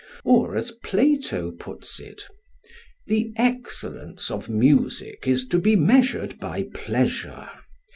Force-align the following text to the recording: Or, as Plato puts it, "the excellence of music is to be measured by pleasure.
Or, 0.23 0.55
as 0.57 0.71
Plato 0.71 1.51
puts 1.51 1.99
it, 1.99 2.23
"the 3.05 3.31
excellence 3.35 4.31
of 4.31 4.49
music 4.49 5.25
is 5.27 5.47
to 5.49 5.59
be 5.59 5.75
measured 5.75 6.39
by 6.39 6.69
pleasure. 6.73 7.47